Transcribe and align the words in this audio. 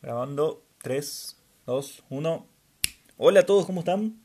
Grabando 0.00 0.62
3, 0.82 1.36
2, 1.66 2.04
1. 2.08 2.46
Hola 3.16 3.40
a 3.40 3.46
todos, 3.46 3.66
¿cómo 3.66 3.80
están? 3.80 4.20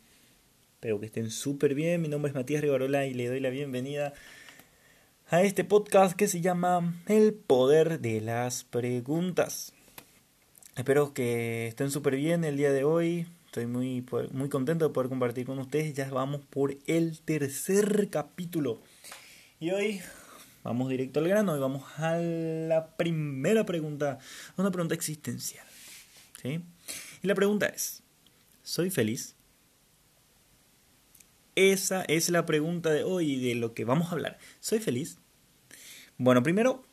Espero 0.76 1.00
que 1.00 1.08
estén 1.08 1.32
súper 1.32 1.74
bien. 1.74 2.00
Mi 2.00 2.10
nombre 2.10 2.30
es 2.30 2.36
Matías 2.36 2.62
Rivarola 2.62 3.08
y 3.08 3.16
le 3.16 3.28
doy 3.28 3.40
la 3.40 3.50
bienvenida 3.50 4.14
a 5.30 5.42
este 5.42 5.64
podcast 5.64 6.16
que 6.16 6.28
se 6.28 6.42
llama 6.42 7.02
El 7.08 7.34
Poder 7.34 8.02
de 8.02 8.22
las 8.22 8.64
Preguntas. 8.66 9.74
Espero 10.76 11.16
que 11.16 11.70
estén 11.70 11.90
súper 11.90 12.18
bien 12.18 12.44
el 12.44 12.56
día 12.56 12.72
de 12.72 12.84
hoy. 12.84 13.26
Estoy 13.48 13.66
muy, 13.66 14.06
muy 14.32 14.50
contento 14.50 14.88
de 14.88 14.94
poder 14.94 15.10
compartir 15.10 15.48
con 15.48 15.58
ustedes. 15.58 15.96
Ya 15.96 16.08
vamos 16.12 16.42
por 16.52 16.78
el 16.86 17.20
tercer 17.22 18.10
capítulo. 18.12 18.80
Y 19.60 19.72
hoy 19.72 20.02
Vamos 20.64 20.90
directo 20.90 21.20
al 21.20 21.28
grano 21.28 21.56
y 21.56 21.60
vamos 21.60 21.84
a 21.98 22.18
la 22.18 22.96
primera 22.96 23.66
pregunta, 23.66 24.20
una 24.56 24.72
pregunta 24.72 24.96
existencial. 24.96 25.66
¿sí? 26.42 26.62
Y 27.22 27.28
la 27.28 27.36
pregunta 27.36 27.68
es, 27.68 28.02
¿soy 28.64 28.90
feliz? 28.90 29.36
Esa 31.56 32.04
es 32.04 32.30
la 32.30 32.46
pregunta 32.46 32.92
de 32.92 33.04
hoy 33.04 33.36
de 33.36 33.56
lo 33.56 33.74
que 33.74 33.86
vamos 33.86 34.08
a 34.08 34.14
hablar. 34.14 34.40
¿Soy 34.60 34.80
feliz? 34.80 35.18
Bueno, 36.18 36.42
primero, 36.42 36.84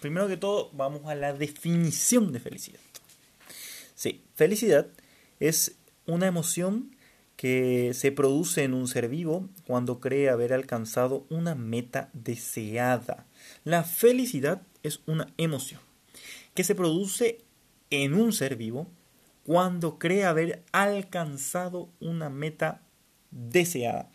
primero 0.00 0.28
que 0.28 0.36
todo, 0.36 0.70
vamos 0.72 1.06
a 1.06 1.14
la 1.14 1.32
definición 1.32 2.32
de 2.32 2.40
felicidad. 2.40 2.80
Sí, 3.94 4.22
felicidad 4.34 4.86
es 5.40 5.76
una 6.06 6.26
emoción 6.26 6.93
que 7.36 7.92
se 7.94 8.12
produce 8.12 8.64
en 8.64 8.74
un 8.74 8.88
ser 8.88 9.08
vivo 9.08 9.48
cuando 9.66 10.00
cree 10.00 10.30
haber 10.30 10.52
alcanzado 10.52 11.26
una 11.30 11.54
meta 11.54 12.10
deseada. 12.12 13.26
La 13.64 13.84
felicidad 13.84 14.62
es 14.82 15.00
una 15.06 15.32
emoción 15.36 15.80
que 16.54 16.64
se 16.64 16.74
produce 16.74 17.40
en 17.90 18.14
un 18.14 18.32
ser 18.32 18.56
vivo 18.56 18.86
cuando 19.44 19.98
cree 19.98 20.24
haber 20.24 20.64
alcanzado 20.72 21.90
una 22.00 22.30
meta 22.30 22.80
deseada. 23.30 24.10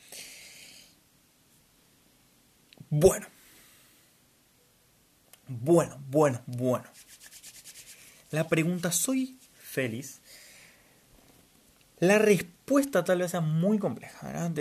Bueno, 2.89 3.27
bueno, 5.47 6.01
bueno, 6.09 6.41
bueno. 6.47 6.85
La 8.31 8.47
pregunta, 8.47 8.91
¿soy 8.91 9.37
feliz? 9.59 10.21
La 11.99 12.17
respuesta 12.17 13.03
tal 13.03 13.19
vez 13.19 13.31
sea 13.31 13.41
muy 13.41 13.77
compleja, 13.77 14.51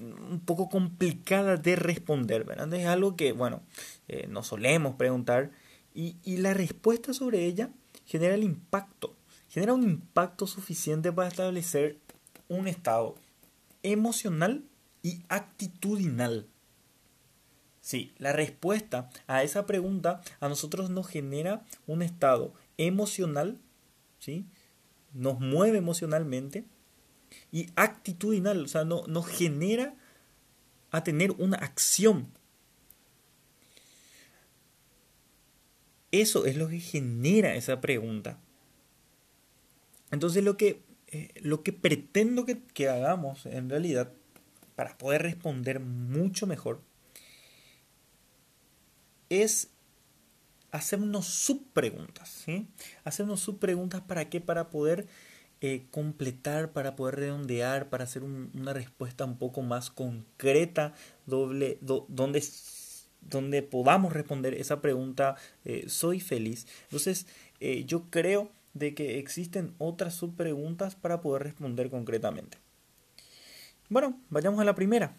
un 0.00 0.40
poco 0.44 0.68
complicada 0.68 1.56
de 1.56 1.76
responder, 1.76 2.44
¿verdad? 2.44 2.72
Es 2.74 2.86
algo 2.86 3.16
que, 3.16 3.32
bueno, 3.32 3.62
eh, 4.08 4.26
nos 4.28 4.46
solemos 4.46 4.96
preguntar 4.96 5.50
y, 5.94 6.16
y 6.24 6.38
la 6.38 6.54
respuesta 6.54 7.12
sobre 7.12 7.44
ella 7.44 7.70
genera 8.06 8.34
el 8.34 8.44
impacto, 8.44 9.14
genera 9.48 9.74
un 9.74 9.82
impacto 9.82 10.46
suficiente 10.46 11.12
para 11.12 11.28
establecer 11.28 11.98
un 12.48 12.68
estado 12.68 13.16
emocional 13.82 14.64
y 15.02 15.22
actitudinal. 15.28 16.46
Sí, 17.80 18.14
la 18.18 18.32
respuesta 18.32 19.10
a 19.26 19.42
esa 19.42 19.66
pregunta 19.66 20.20
a 20.40 20.48
nosotros 20.48 20.90
nos 20.90 21.06
genera 21.06 21.64
un 21.86 22.02
estado 22.02 22.52
emocional, 22.78 23.60
¿sí? 24.18 24.46
Nos 25.12 25.38
mueve 25.38 25.78
emocionalmente 25.78 26.64
y 27.52 27.68
actitudinal, 27.76 28.64
o 28.64 28.68
sea, 28.68 28.84
no, 28.84 29.06
nos 29.06 29.26
genera 29.26 29.94
a 30.90 31.02
tener 31.04 31.32
una 31.32 31.56
acción. 31.56 32.28
Eso 36.12 36.46
es 36.46 36.56
lo 36.56 36.68
que 36.68 36.80
genera 36.80 37.54
esa 37.54 37.80
pregunta. 37.80 38.38
Entonces 40.10 40.42
lo 40.44 40.56
que, 40.56 40.82
eh, 41.08 41.30
lo 41.40 41.62
que 41.62 41.72
pretendo 41.72 42.46
que, 42.46 42.62
que, 42.62 42.88
hagamos 42.88 43.46
en 43.46 43.68
realidad 43.68 44.12
para 44.76 44.96
poder 44.96 45.22
responder 45.22 45.80
mucho 45.80 46.46
mejor 46.46 46.80
es 49.28 49.70
hacernos 50.70 51.26
subpreguntas. 51.26 52.28
¿sí? 52.44 52.68
Hacernos 53.04 53.40
subpreguntas 53.40 54.02
para 54.02 54.28
qué? 54.28 54.40
Para 54.40 54.70
poder 54.70 55.08
eh, 55.62 55.86
completar, 55.90 56.72
para 56.72 56.96
poder 56.96 57.16
redondear, 57.16 57.88
para 57.88 58.04
hacer 58.04 58.22
una 58.22 58.74
respuesta 58.74 59.24
un 59.24 59.38
poco 59.38 59.62
más 59.62 59.90
concreta, 59.90 60.92
doble, 61.24 61.78
donde, 61.80 62.44
donde 63.22 63.62
podamos 63.62 64.12
responder 64.12 64.54
esa 64.54 64.82
pregunta, 64.82 65.36
eh, 65.64 65.86
¿soy 65.88 66.20
feliz? 66.20 66.66
Entonces, 66.84 67.26
eh, 67.60 67.84
yo 67.86 68.10
creo 68.10 68.50
de 68.74 68.94
que 68.94 69.18
existen 69.18 69.74
otras 69.78 70.14
subpreguntas 70.14 70.94
para 70.94 71.22
poder 71.22 71.44
responder 71.44 71.88
concretamente. 71.88 72.58
Bueno, 73.88 74.20
vayamos 74.28 74.60
a 74.60 74.64
la 74.64 74.74
primera. 74.74 75.16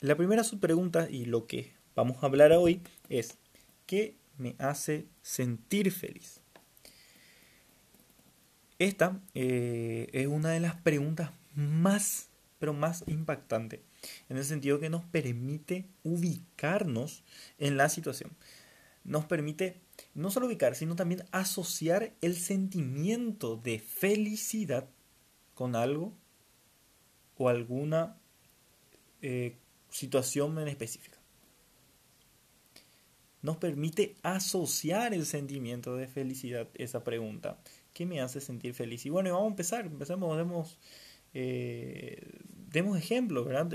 La 0.00 0.16
primera 0.16 0.42
subpregunta 0.42 1.08
y 1.10 1.26
lo 1.26 1.46
que 1.46 1.74
vamos 1.94 2.22
a 2.22 2.26
hablar 2.26 2.52
hoy 2.52 2.80
es, 3.08 3.36
¿qué 3.86 4.16
me 4.38 4.56
hace 4.58 5.06
sentir 5.20 5.92
feliz? 5.92 6.41
Esta 8.82 9.20
eh, 9.34 10.08
es 10.12 10.26
una 10.26 10.50
de 10.50 10.58
las 10.58 10.74
preguntas 10.74 11.30
más, 11.54 12.30
pero 12.58 12.72
más 12.72 13.04
impactantes, 13.06 13.78
en 14.28 14.36
el 14.36 14.44
sentido 14.44 14.80
que 14.80 14.90
nos 14.90 15.04
permite 15.04 15.86
ubicarnos 16.02 17.22
en 17.60 17.76
la 17.76 17.88
situación. 17.88 18.32
Nos 19.04 19.24
permite 19.24 19.76
no 20.14 20.32
solo 20.32 20.46
ubicar, 20.46 20.74
sino 20.74 20.96
también 20.96 21.24
asociar 21.30 22.12
el 22.22 22.34
sentimiento 22.34 23.54
de 23.54 23.78
felicidad 23.78 24.88
con 25.54 25.76
algo 25.76 26.12
o 27.38 27.48
alguna 27.48 28.16
eh, 29.20 29.58
situación 29.90 30.58
en 30.58 30.66
específica. 30.66 31.21
Nos 33.42 33.56
permite 33.56 34.14
asociar 34.22 35.12
el 35.14 35.26
sentimiento 35.26 35.96
de 35.96 36.06
felicidad, 36.08 36.68
esa 36.74 37.04
pregunta, 37.04 37.58
¿Qué 37.92 38.06
me 38.06 38.20
hace 38.20 38.40
sentir 38.40 38.72
feliz? 38.72 39.04
Y 39.04 39.10
bueno, 39.10 39.32
vamos 39.32 39.48
a 39.48 39.50
empezar, 39.50 39.84
empezamos, 39.84 40.34
demos, 40.38 40.78
eh, 41.34 42.26
demos 42.70 42.96
ejemplos, 42.96 43.44
¿verdad? 43.44 43.68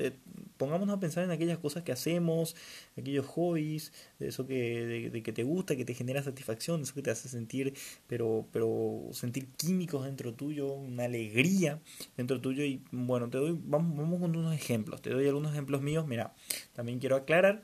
pongámonos 0.57 0.97
a 0.97 1.00
pensar 1.00 1.23
en 1.23 1.31
aquellas 1.31 1.59
cosas 1.59 1.83
que 1.83 1.91
hacemos, 1.91 2.56
aquellos 2.97 3.25
hobbies, 3.27 3.94
de 4.19 4.27
eso 4.27 4.45
que, 4.47 5.09
de, 5.11 5.23
que 5.23 5.31
te 5.31 5.44
gusta, 5.44 5.75
que 5.75 5.85
te 5.85 5.94
genera 5.94 6.23
satisfacción, 6.23 6.81
eso 6.81 6.94
que 6.94 7.01
te 7.01 7.11
hace 7.11 7.29
sentir, 7.29 7.75
pero, 8.07 8.47
pero 8.51 9.01
sentir 9.11 9.50
químicos 9.56 10.06
dentro 10.06 10.33
tuyo, 10.33 10.73
una 10.73 11.06
alegría 11.06 11.79
dentro 12.17 12.41
tuyo. 12.41 12.63
Y 12.63 12.83
bueno, 12.91 13.29
te 13.29 13.38
doy, 13.38 13.57
vamos, 13.63 13.97
vamos 13.97 14.19
con 14.19 14.35
unos 14.35 14.56
ejemplos, 14.56 15.01
te 15.01 15.11
doy 15.11 15.27
algunos 15.27 15.51
ejemplos 15.51 15.81
míos. 15.81 16.07
Mira, 16.07 16.33
también 16.73 17.00
quiero 17.00 17.16
aclarar 17.16 17.63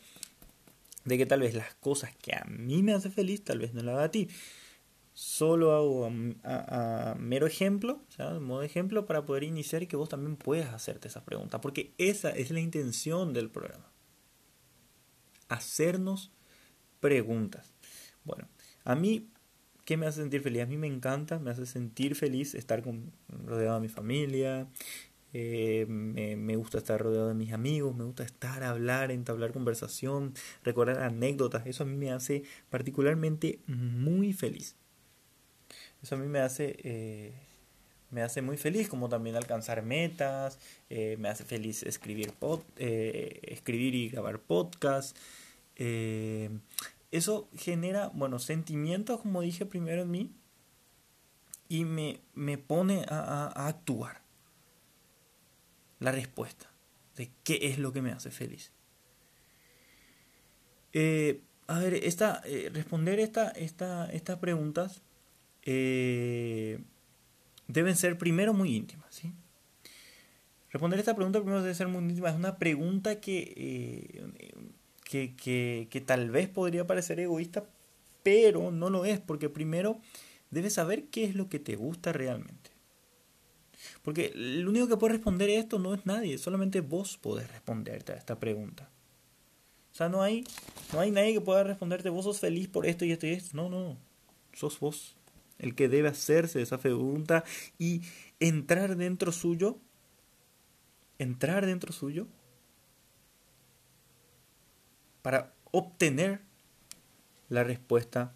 de 1.06 1.18
que 1.18 1.26
tal 1.26 1.42
vez 1.42 1.54
las 1.54 1.74
cosas 1.76 2.16
que 2.16 2.34
a 2.34 2.46
mí 2.46 2.84
me 2.84 2.94
hacen 2.94 3.12
feliz, 3.12 3.44
tal 3.44 3.60
vez 3.60 3.74
no 3.74 3.82
las 3.84 3.96
haga 3.96 4.04
a 4.06 4.12
ti 4.12 4.30
solo 5.14 5.74
hago 5.74 6.12
a, 6.44 7.16
mero 7.20 7.48
ejemplo, 7.48 8.02
o 8.20 8.40
modo 8.40 8.64
ejemplo, 8.64 9.06
para 9.06 9.26
poder 9.26 9.44
iniciar 9.44 9.88
que 9.88 9.96
vos 9.96 10.10
también 10.10 10.36
puedas 10.36 10.74
hacerte 10.74 11.08
esas 11.08 11.24
preguntas, 11.24 11.62
porque 11.62 11.94
esa 11.98 12.32
es 12.32 12.52
la 12.52 12.60
intención 12.60 13.34
del 13.34 13.50
programa. 13.50 13.92
Hacernos 15.50 16.32
preguntas. 17.00 17.74
Bueno, 18.24 18.48
a 18.84 18.96
mí, 18.96 19.30
¿qué 19.86 19.98
me 19.98 20.08
hace 20.08 20.22
sentir 20.22 20.42
feliz? 20.42 20.64
A 20.64 20.66
mí 20.66 20.78
me 20.78 20.88
encanta, 20.88 21.38
me 21.38 21.52
hace 21.52 21.68
sentir 21.68 22.16
feliz 22.16 22.56
estar 22.56 22.82
con, 22.82 23.12
rodeado 23.46 23.76
de 23.76 23.82
mi 23.82 23.90
familia, 23.90 24.68
eh, 25.36 25.88
me, 25.88 26.36
me, 26.36 26.56
gusta 26.56 26.78
estar 26.78 27.02
rodeado 27.02 27.30
de 27.30 27.34
mis 27.34 27.54
amigos, 27.54 27.96
me 27.96 28.04
gusta 28.04 28.24
estar, 28.24 28.64
hablar, 28.64 29.10
entablar 29.10 29.52
conversación, 29.52 30.34
recordar 30.64 31.02
anécdotas. 31.02 31.66
Eso 31.66 31.84
a 31.84 31.88
mí 31.88 31.98
me 31.98 32.12
hace 32.12 32.44
particularmente 32.70 33.60
muy 33.66 34.32
feliz. 34.34 34.76
Eso 36.04 36.16
a 36.16 36.18
mí 36.20 36.28
me 36.28 36.40
hace, 36.40 36.76
eh, 36.84 37.34
me 38.12 38.22
hace 38.22 38.44
muy 38.44 38.58
feliz, 38.58 38.88
como 38.88 39.10
también 39.10 39.36
alcanzar 39.36 39.82
metas, 39.82 40.60
eh, 40.92 41.18
me 41.20 41.30
hace 41.30 41.44
feliz 41.46 41.82
escribir, 41.82 42.34
pod, 42.34 42.62
escribir 42.78 43.96
y 43.96 44.10
grabar 44.10 44.40
podcast. 44.40 45.18
eso 45.76 47.50
genera, 47.56 48.10
bueno, 48.14 48.38
sentimientos, 48.38 49.22
como 49.22 49.42
dije 49.42 49.66
primero 49.66 50.04
en 50.04 50.12
mí, 50.12 50.32
y 51.70 51.86
me, 51.86 52.20
me 52.36 52.60
pone 52.60 53.06
a, 53.10 53.48
a 53.48 53.68
actuar. 53.68 54.23
La 56.04 56.12
respuesta 56.12 56.70
de 57.16 57.32
qué 57.44 57.60
es 57.62 57.80
lo 57.80 57.94
que 57.94 58.02
me 58.02 58.12
hace 58.12 58.30
feliz. 58.32 58.72
a 60.94 61.80
ver, 61.80 61.94
esta, 61.94 62.42
responder 62.74 63.20
esta, 63.20 63.50
esta, 63.50 64.12
estas 64.12 64.38
preguntas 64.38 65.02
eh, 65.66 66.80
deben 67.68 67.96
ser 67.96 68.18
primero 68.18 68.54
muy 68.54 68.76
íntimas. 68.76 69.14
¿sí? 69.14 69.32
Responder 70.72 71.00
esta 71.00 71.16
pregunta 71.16 71.40
primero 71.40 71.62
debe 71.62 71.76
ser 71.76 71.88
muy 71.88 72.04
íntima. 72.04 72.30
Es 72.30 72.36
una 72.36 72.58
pregunta 72.58 73.20
que, 73.20 73.54
eh, 73.56 74.52
que, 75.04 75.36
que, 75.36 75.88
que, 75.90 76.02
tal 76.02 76.30
vez 76.32 76.50
podría 76.50 76.86
parecer 76.88 77.20
egoísta, 77.20 77.66
pero 78.24 78.72
no 78.72 78.90
lo 78.90 79.06
es, 79.06 79.20
porque 79.20 79.50
primero 79.50 80.00
debes 80.52 80.74
saber 80.74 81.06
qué 81.06 81.26
es 81.26 81.36
lo 81.36 81.50
que 81.50 81.60
te 81.60 81.76
gusta 81.76 82.12
realmente. 82.12 82.72
Porque 84.02 84.32
el 84.36 84.68
único 84.68 84.88
que 84.88 84.98
puede 84.98 85.14
responder 85.14 85.50
esto 85.50 85.80
no 85.80 85.94
es 85.94 86.06
nadie, 86.06 86.38
solamente 86.38 86.82
vos 86.82 87.18
podés 87.18 87.52
responderte 87.52 88.14
a 88.14 88.16
esta 88.16 88.40
pregunta. 88.40 88.90
O 89.92 89.96
sea, 89.96 90.10
no 90.10 90.22
hay, 90.22 90.44
no 90.92 91.00
hay 91.00 91.12
nadie 91.12 91.34
que 91.34 91.42
pueda 91.42 91.64
responderte, 91.64 92.10
vos 92.10 92.26
sos 92.26 92.40
feliz 92.40 92.68
por 92.68 92.86
esto 92.86 93.06
y 93.06 93.12
esto 93.12 93.28
y 93.28 93.32
esto. 93.32 93.56
No, 93.56 93.70
no, 93.70 93.98
sos 94.54 94.80
vos 94.80 95.16
el 95.60 95.76
que 95.76 95.88
debe 95.88 96.10
hacerse 96.10 96.62
esa 96.62 96.78
pregunta 96.78 97.44
y 97.78 98.02
entrar 98.40 98.98
dentro 98.98 99.32
suyo, 99.32 99.78
entrar 101.20 101.66
dentro 101.66 101.94
suyo 101.94 102.28
para 105.22 105.54
obtener 105.72 106.42
la 107.50 107.64
respuesta 107.64 108.34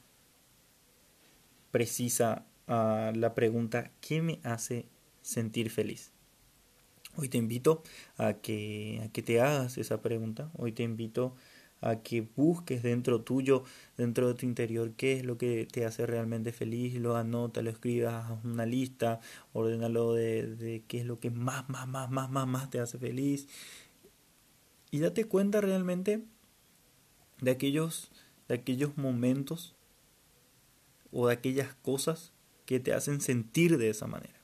precisa 1.72 2.46
a 2.68 3.12
la 3.16 3.34
pregunta 3.34 3.92
¿qué 4.02 4.22
me 4.22 4.40
hace 4.44 4.88
sentir 5.28 5.70
feliz? 5.70 6.12
Hoy 7.16 7.30
te 7.30 7.38
invito 7.38 7.84
a 8.18 8.34
que, 8.34 9.02
a 9.04 9.12
que 9.12 9.22
te 9.22 9.42
hagas 9.42 9.78
esa 9.78 10.02
pregunta, 10.02 10.52
hoy 10.56 10.72
te 10.72 10.84
invito 10.84 11.36
a 11.82 12.02
que 12.02 12.22
busques 12.36 12.82
dentro 12.82 13.22
tuyo, 13.22 13.64
dentro 13.98 14.28
de 14.28 14.34
tu 14.34 14.46
interior, 14.46 14.94
qué 14.96 15.14
es 15.14 15.26
lo 15.26 15.38
que 15.38 15.68
te 15.72 15.86
hace 15.86 16.06
realmente 16.06 16.52
feliz, 16.52 16.96
lo 16.96 17.16
anota, 17.16 17.62
lo 17.62 17.70
escribas, 17.70 18.32
haz 18.32 18.46
una 18.46 18.66
lista, 18.66 19.20
ordenalo 19.54 20.14
de, 20.14 20.56
de 20.56 20.84
qué 20.88 21.00
es 21.00 21.06
lo 21.06 21.20
que 21.20 21.30
más, 21.30 21.70
más, 21.70 21.88
más, 21.88 22.10
más, 22.10 22.30
más, 22.30 22.48
más 22.48 22.70
te 22.70 22.80
hace 22.80 22.98
feliz. 22.98 23.48
Y 24.92 25.00
date 25.00 25.26
cuenta 25.26 25.62
realmente 25.62 26.24
de 27.42 27.52
aquellos, 27.52 28.12
de 28.48 28.56
aquellos 28.56 28.98
momentos 28.98 29.76
o 31.12 31.28
de 31.28 31.34
aquellas 31.34 31.76
cosas 31.76 32.32
que 32.66 32.80
te 32.80 32.94
hacen 32.94 33.22
sentir 33.22 33.78
de 33.78 33.90
esa 33.90 34.08
manera. 34.08 34.37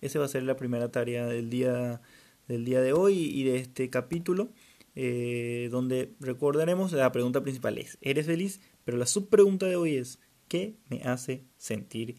Esa 0.00 0.18
va 0.18 0.24
a 0.24 0.28
ser 0.28 0.42
la 0.42 0.56
primera 0.56 0.90
tarea 0.90 1.26
del 1.26 1.50
día, 1.50 2.00
del 2.48 2.64
día 2.64 2.80
de 2.80 2.92
hoy 2.92 3.14
y 3.18 3.44
de 3.44 3.56
este 3.56 3.90
capítulo. 3.90 4.50
Eh, 4.96 5.68
donde 5.70 6.14
recordaremos 6.18 6.92
la 6.92 7.12
pregunta 7.12 7.42
principal 7.42 7.78
es, 7.78 7.96
¿eres 8.00 8.26
feliz? 8.26 8.60
Pero 8.84 8.98
la 8.98 9.06
subpregunta 9.06 9.66
de 9.66 9.76
hoy 9.76 9.96
es, 9.96 10.18
¿qué 10.48 10.74
me 10.88 11.02
hace 11.02 11.44
sentir 11.56 12.16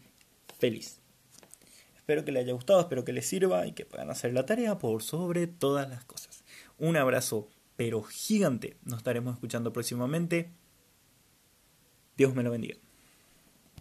feliz? 0.58 1.00
Espero 1.96 2.24
que 2.24 2.32
le 2.32 2.40
haya 2.40 2.52
gustado, 2.52 2.80
espero 2.80 3.04
que 3.04 3.12
les 3.12 3.26
sirva 3.26 3.66
y 3.66 3.72
que 3.72 3.84
puedan 3.84 4.10
hacer 4.10 4.32
la 4.32 4.46
tarea 4.46 4.78
por 4.78 5.02
sobre 5.02 5.46
todas 5.46 5.88
las 5.88 6.04
cosas. 6.04 6.44
Un 6.78 6.96
abrazo, 6.96 7.48
pero 7.76 8.02
gigante. 8.02 8.76
Nos 8.84 8.98
estaremos 8.98 9.34
escuchando 9.34 9.72
próximamente. 9.72 10.50
Dios 12.16 12.34
me 12.34 12.42
lo 12.42 12.50
bendiga. 12.50 12.76